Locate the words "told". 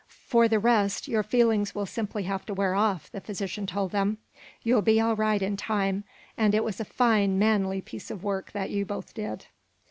3.67-3.91